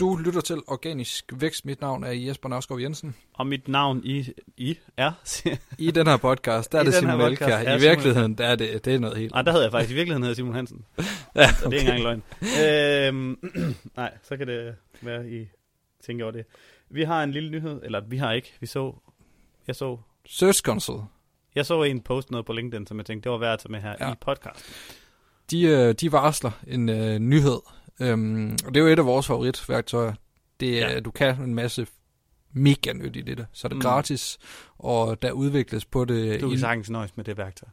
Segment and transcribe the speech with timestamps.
[0.00, 1.64] Du lytter til Organisk Vækst.
[1.64, 3.14] Mit navn er Jesper Nørskov Jensen.
[3.34, 5.12] Og mit navn i, I er...
[5.78, 8.84] I den her podcast, der er I det Simon er I virkeligheden, der er det,
[8.84, 9.32] det er noget helt.
[9.32, 10.84] Nej, der havde jeg faktisk i virkeligheden hedder Simon Hansen.
[11.36, 12.22] Ja, Så det er ikke engang
[12.62, 13.08] løgn.
[13.14, 13.38] Øhm,
[13.96, 15.46] nej, så kan det være, I
[16.06, 16.44] tænker over det.
[16.90, 18.52] Vi har en lille nyhed, eller vi har ikke.
[18.60, 18.94] Vi så...
[19.66, 19.98] Jeg så...
[20.26, 21.02] Search Console,
[21.54, 23.72] Jeg så en post noget på LinkedIn, som jeg tænkte, det var værd at tage
[23.72, 24.12] med her Ja.
[24.12, 24.64] i podcast.
[25.50, 27.58] de, øh, de varsler en øh, nyhed.
[28.00, 30.12] Øhm, og det er jo et af vores favoritværktøjer.
[30.60, 31.00] Det er, Ja.
[31.00, 31.86] Du kan en masse
[32.52, 33.46] mega nyttigt i det.
[33.52, 33.82] Så er det Mm.
[33.82, 34.38] gratis,
[34.78, 37.68] og der udvikles på det Du kan sagtens nøjes med det værktøj.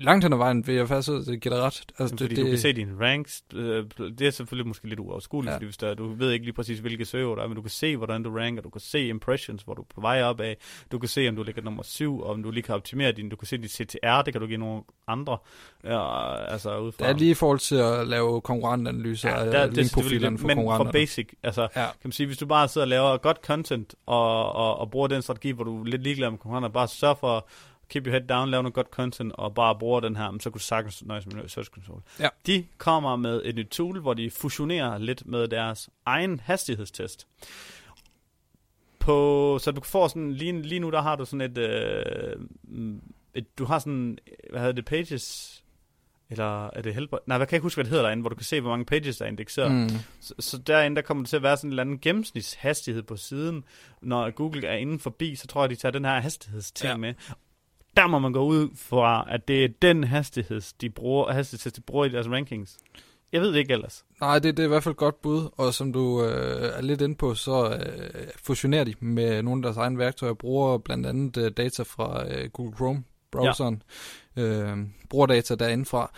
[0.00, 1.82] Langt hen ad vejen, vil jeg faktisk det giver ret.
[1.98, 3.42] Altså, Fordi det, du kan se dine ranks.
[3.54, 5.56] øh, Det er selvfølgelig måske lidt uoverskueligt, Ja.
[5.56, 7.70] fordi hvis der, du ved ikke lige præcis, hvilke server der er, men du kan
[7.70, 8.62] se, hvordan du ranker.
[8.62, 10.56] Du kan se impressions, hvor du er på vej op af.
[10.92, 13.28] Du kan se, om du ligger nummer 7, og om du lige kan optimere din.
[13.28, 15.38] Du kan se dit CTR, det kan du give nogle andre.
[15.84, 17.04] Ja, altså udefra.
[17.06, 20.20] det er lige i forhold til at lave konkurrentanalyser Ja, af der, det er selvfølgelig
[20.20, 21.68] linkprofilerne det, for men for basic, altså Ja.
[21.76, 25.08] kan man sige, hvis du bare sidder og laver godt content, og, og, og bruger
[25.08, 27.48] den strategi, hvor du er lidt ligeglad med konkurrenter, bare sørg for
[27.90, 30.58] keep your head down, lave noget godt content, og bare bruger den her, så kunne
[30.58, 32.02] du sagtens nøjes med Search Console.
[32.20, 32.28] Ja.
[32.46, 37.26] De kommer med et nyt tool, hvor de fusionerer lidt med deres egen hastighedstest.
[38.98, 42.36] På, så du får sådan, lige, lige nu der har du sådan et, øh,
[43.34, 44.18] et du har sådan,
[44.50, 45.56] hvad hedder det, pages,
[46.30, 47.18] eller er det helbred?
[47.26, 48.84] Nej, jeg kan ikke huske, hvad det hedder derinde, hvor du kan se, hvor mange
[48.84, 49.72] pages der er indekseret.
[49.72, 49.88] Mm.
[50.20, 53.16] Så, så derinde, der kommer det til at være sådan en eller anden gennemsnitshastighed på
[53.16, 53.64] siden.
[54.02, 56.96] Når Google er inden forbi, så tror jeg, de tager den her hastighedsting ja.
[56.96, 57.14] med.
[57.96, 61.80] Der må man gå ud fra, at det er den hastighed, de bruger, hastighed, de
[61.80, 62.78] bruger i deres rankings.
[63.32, 64.04] Jeg ved det ikke ellers.
[64.20, 67.00] Nej, det, det er i hvert fald godt bud, og som du øh, er lidt
[67.00, 71.36] inde på, så øh, fusionerer de med nogle af deres egne værktøjer, bruger blandt andet
[71.36, 73.82] øh, data fra øh, Google Chrome browseren,
[74.36, 74.42] ja.
[74.42, 76.12] øh, bruger data derindefra.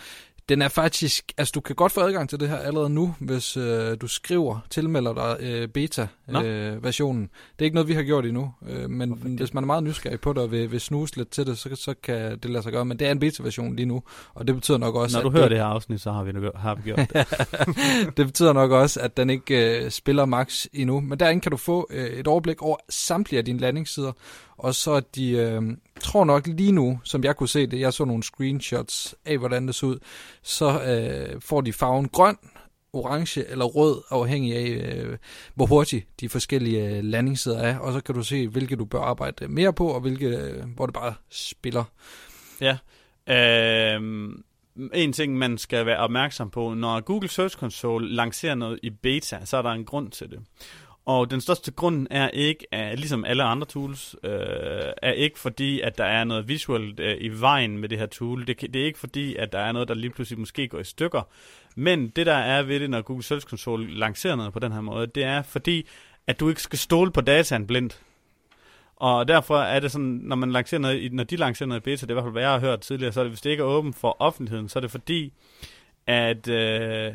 [0.49, 3.57] Den er faktisk, altså du kan godt få adgang til det her allerede nu, hvis
[3.57, 7.21] øh, du skriver, tilmelder dig øh, beta-versionen.
[7.23, 9.29] det er ikke noget, vi har gjort endnu, øh, men ikke?
[9.37, 11.69] hvis man er meget nysgerrig på det og vil, vil snuse lidt til det, så,
[11.75, 12.85] så kan det lade sig gøre.
[12.85, 15.33] Men det er en beta-version lige nu, og det betyder nok også, Når du at
[15.33, 17.27] hører det her afsnit, så har vi, nu- har vi gjort det.
[18.17, 20.99] det betyder nok også, at den ikke øh, spiller max endnu.
[20.99, 24.11] Men derinde kan du få øh, et overblik over samtlige af dine landingssider.
[24.57, 25.61] Og så at de, øh,
[26.01, 29.67] tror nok lige nu, som jeg kunne se det, jeg så nogle screenshots af, hvordan
[29.67, 29.99] det så ud,
[30.41, 32.37] så øh, får de farven grøn,
[32.93, 35.17] orange eller rød, afhængig af, øh,
[35.55, 37.77] hvor hurtigt de forskellige øh, landingssider er.
[37.77, 40.85] Og så kan du se, hvilke du bør arbejde mere på, og hvilke, øh, hvor
[40.85, 41.83] det bare spiller.
[42.61, 42.77] Ja.
[43.27, 44.43] Øhm,
[44.93, 49.39] en ting, man skal være opmærksom på, når Google Search Console lancerer noget i beta,
[49.45, 50.39] så er der en grund til det.
[51.05, 54.31] Og den største grund er ikke, at, ligesom alle andre tools, øh,
[55.01, 58.47] er ikke fordi, at der er noget visuelt øh, i vejen med det her tool.
[58.47, 60.83] Det, det er ikke fordi, at der er noget, der lige pludselig måske går i
[60.83, 61.21] stykker.
[61.75, 64.81] Men det, der er ved det, når Google Search Console lancerer noget på den her
[64.81, 65.87] måde, det er fordi,
[66.27, 68.01] at du ikke skal stole på dataen blindt.
[68.95, 72.05] Og derfor er det sådan, når man lancerer noget, når de lancerer noget i beta,
[72.05, 73.49] det er i hvert fald, hvad jeg har hørt tidligere, så er det, hvis det
[73.49, 75.33] ikke er åbent for offentligheden, så er det fordi,
[76.07, 77.13] at øh,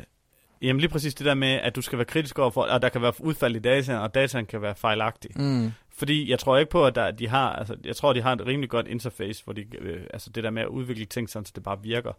[0.61, 2.89] jamen lige præcis det der med, at du skal være kritisk over for, at der
[2.89, 5.31] kan være udfald i dataen, og dataen kan være fejlagtig.
[5.35, 5.71] Mm.
[5.89, 8.45] Fordi jeg tror ikke på, at der, de har, altså, jeg tror, de har et
[8.45, 11.51] rimelig godt interface, hvor de, øh, altså det der med at udvikle ting, sådan, så
[11.55, 12.13] det bare virker.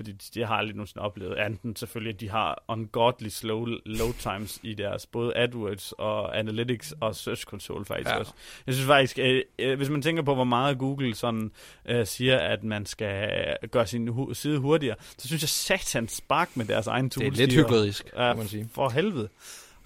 [0.00, 4.12] Fordi de, de har aldrig nogensinde oplevet, enten selvfølgelig, at de har ungodly slow load
[4.18, 8.18] times i deres både AdWords og Analytics og Search Console faktisk Ja.
[8.18, 8.32] også.
[8.66, 11.50] Jeg synes faktisk, øh, øh, hvis man tænker på, hvor meget Google sådan
[11.88, 13.28] øh, siger, at man skal
[13.70, 17.40] gøre sin hu- side hurtigere, så synes jeg satans spark med deres egen Det tools.
[17.40, 18.68] er lidt hyklerisk, kan man sige.
[18.74, 19.28] for helvede.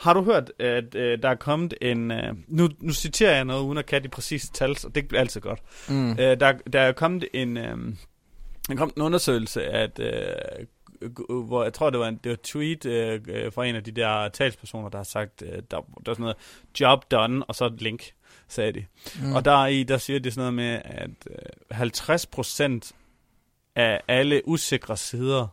[0.01, 2.11] Har du hørt, at øh, der er kommet en...
[2.11, 5.21] Øh, nu, nu citerer jeg noget, uden at kan de præcise tal, så det bliver
[5.21, 5.61] altid godt.
[5.89, 6.11] Mm.
[6.11, 7.77] Øh, der, der er kommet en, øh,
[8.69, 10.67] der er kommet en undersøgelse, at, øh,
[11.29, 13.85] hvor jeg tror, det var en, det var et tweet øh, øh, fra en af
[13.85, 16.37] de der talspersoner, der har sagt, øh, der, der var sådan noget,
[16.81, 18.13] job done, og så et link,
[18.49, 18.87] sagde de.
[19.21, 19.27] Mm.
[19.27, 19.35] Mm.
[19.35, 21.11] Og der i, der siger de sådan noget med, at
[21.71, 22.93] øh, 50%
[23.75, 25.47] af alle usikre sider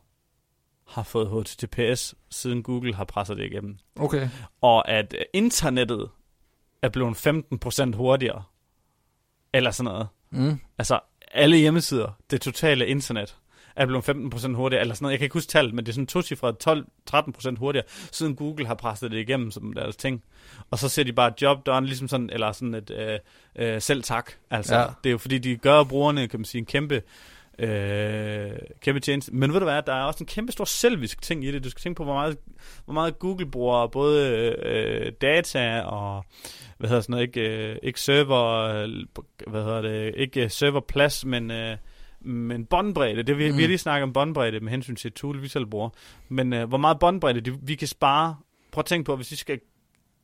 [0.87, 3.77] har fået HTTPS, siden Google har presset det igennem.
[3.95, 4.29] Okay.
[4.61, 6.09] Og at øh, internettet
[6.81, 7.27] er blevet
[7.93, 8.43] 15% hurtigere.
[9.53, 10.07] Eller sådan noget.
[10.29, 10.59] Mm.
[10.77, 10.99] Altså,
[11.33, 13.35] alle hjemmesider, det totale internet,
[13.75, 15.11] er blevet 15% hurtigere, eller sådan noget.
[15.11, 16.55] Jeg kan ikke huske tallet, men det er sådan tocifret
[17.13, 20.23] 12-13% hurtigere, siden Google har presset det igennem som deres ting.
[20.71, 23.19] Og så ser de bare job done, ligesom sådan, eller sådan et øh,
[23.55, 24.31] øh, selv tak.
[24.49, 24.81] Altså, Ja.
[24.81, 24.87] ja.
[25.03, 27.01] det er jo fordi, de gør brugerne, kan man sige, en kæmpe
[27.61, 29.35] øh, kæmpe tjeneste.
[29.35, 31.63] Men ved du hvad, der er også en kæmpe stor selvisk ting i det.
[31.63, 32.37] Du skal tænke på, hvor meget,
[32.85, 36.25] hvor meget Google bruger både øh, data og
[36.77, 38.89] hvad hedder sådan noget, ikke, øh, ikke server, øh,
[39.47, 41.77] hvad hedder det, ikke serverplads, men, øh,
[42.21, 43.23] men båndbredde.
[43.23, 43.51] Det, vi, Mm.
[43.51, 43.57] mm.
[43.57, 45.89] vi har lige snakket om båndbredde med hensyn til tool, vi selv bruger.
[46.29, 48.35] Men øh, hvor meget båndbredde det, vi kan spare
[48.71, 49.59] prøv at tænke på, hvis I skal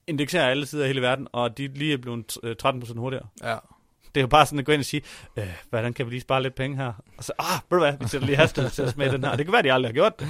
[0.07, 3.25] indeksere alle sider i hele verden, og de lige er blevet øh, 13% hurtigere.
[3.43, 3.57] Ja.
[4.17, 5.01] Det er jo bare sådan at gå ind og sige,
[5.37, 6.93] øh, hvordan kan vi lige spare lidt penge her?
[7.17, 9.35] Og så, ah, ved du hvad, vi sætter lige hastighed til at smage den her.
[9.35, 10.27] Det kan være, de aldrig har gjort det.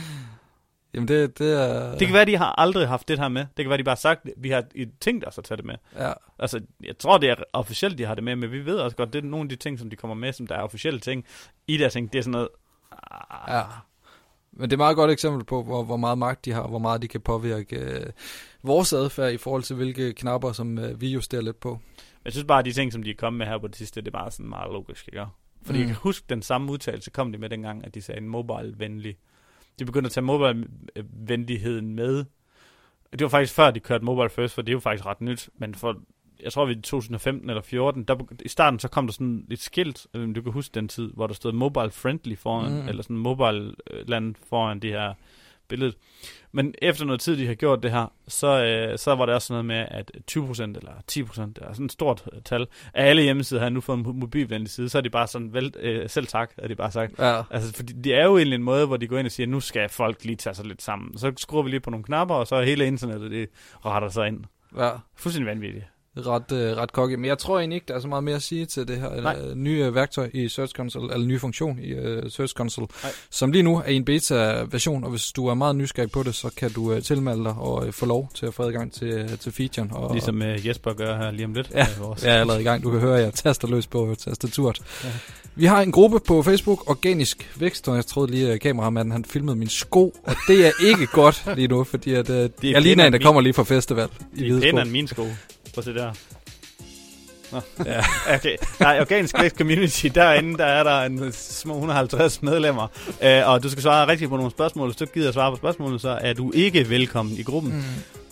[0.94, 1.98] Jamen det, det er...
[1.98, 3.42] Det kan være, de har aldrig haft det her med.
[3.58, 4.64] Det kan være, de bare har sagt, vi har
[5.02, 5.76] tænkt os at tage det med.
[5.96, 6.14] Ja.
[6.40, 9.14] Altså, jeg tror, det er officielt, de har det med, men vi ved også godt,
[9.14, 11.26] det er nogle af de ting, som de kommer med, som der er officielle ting.
[11.68, 12.48] I der ting, det er sådan noget...
[12.92, 13.64] Ah, Ja.
[14.60, 16.70] Men det er et meget godt eksempel på, hvor, hvor meget magt de har, og
[16.70, 18.06] hvor meget de kan påvirke øh,
[18.64, 21.80] vores adfærd i forhold til, hvilke knapper, som øh, vi justerer lidt på.
[22.26, 24.02] Jeg synes bare, at de ting, som de er kommet med her på det sidste,
[24.02, 25.26] det er bare sådan meget logisk, ikke?
[25.66, 25.82] Fordi mm.
[25.82, 25.94] jeg Mm.
[25.94, 29.18] kan huske den samme udtalelse, kom de med dengang, at de sagde en mobile-venlig.
[29.80, 32.26] De begyndte at tage mobile-venligheden med.
[33.12, 35.50] Det var faktisk før, de kørte mobile first, for det er jo faktisk ret nyt.
[35.58, 35.96] Men for,
[36.44, 39.60] jeg tror, vi i 2015 eller 14, der, i starten så kom der sådan et
[39.60, 42.88] skilt, øh, du kan huske den tid, hvor der stod mobile-friendly foran, Mm.
[42.88, 45.14] eller sådan mobile-land foran det her
[45.68, 45.94] billede.
[46.52, 49.48] Men efter noget tid, de har gjort det her, så, øh, så var der også
[49.48, 53.22] sådan noget med, at 20% eller 10%, eller sådan et stort øh, tal, af alle
[53.22, 56.10] hjemmesider har nu fået en mo- mobilvenlig side, så er de bare sådan, vel, øh,
[56.10, 57.20] selv tak, er de bare sagt.
[57.20, 57.42] Ja.
[57.52, 59.60] Altså, fordi det er jo egentlig en måde, hvor de går ind og siger, nu
[59.60, 61.18] skal folk lige tage sig lidt sammen.
[61.18, 63.50] Så skruer vi lige på nogle knapper, og så er hele internettet, det
[63.86, 64.44] retter sig ind.
[64.78, 64.92] ja.
[65.16, 65.86] Fuldstændig vanvittigt.
[66.26, 67.14] Ret, øh, ret cocky.
[67.14, 69.22] Men jeg tror egentlig ikke, der er så meget mere at sige til det her
[69.22, 69.36] Nej.
[69.40, 73.12] øh, nye øh, værktøj i Search Console, eller nye funktion i øh, Search Console, Nej.
[73.30, 76.36] som lige nu er i en beta-version, og hvis du er meget nysgerrig på det,
[76.36, 79.08] så kan du øh, tilmelde dig og øh, få lov til at få adgang til,
[79.08, 79.92] øh, til featuren.
[79.94, 81.72] Og, Ligesom øh, Jesper gør her lige om lidt.
[81.74, 82.24] Ja, vores.
[82.24, 82.84] Jeg er allerede i gang.
[82.84, 84.80] Du kan høre, at jeg taster løs på tastaturet.
[85.04, 85.10] Ja.
[85.60, 89.26] Vi har en gruppe på Facebook, Organisk Vækst, og jeg troede lige, at kameramanden han
[89.26, 93.06] filmede min sko, og det er ikke godt lige nu, fordi at, uh, jeg ligner
[93.06, 95.24] en, der end kommer lige fra festival i De er pænere end mine sko.
[95.78, 96.12] Prøv at se der.
[97.52, 97.62] Nå.
[97.86, 98.04] Ja.
[98.36, 98.58] okay.
[98.80, 102.88] Nej, Organisk Vækst Community, derinde der er der en små 150 medlemmer.
[103.24, 104.88] Øh, og du skal svare rigtigt på nogle spørgsmål.
[104.88, 107.74] Hvis du ikke gider at svare på spørgsmålene, så er du ikke velkommen i gruppen.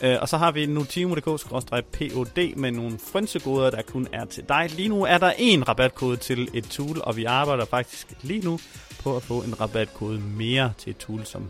[0.02, 0.08] Mm.
[0.08, 4.70] Øh, og så har vi nutimo.dk-pod med nogle frynsegoder, der kun er til dig.
[4.76, 8.60] Lige nu er der en rabatkode til et tool, og vi arbejder faktisk lige nu
[9.04, 11.50] på at få en rabatkode mere til et tool, som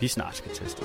[0.00, 0.82] vi snart skal teste.